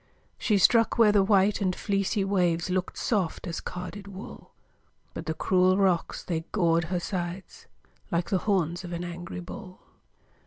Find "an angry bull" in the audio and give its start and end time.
8.93-9.79